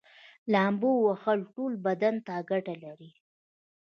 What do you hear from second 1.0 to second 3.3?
وهل ټول بدن ته ګټه لري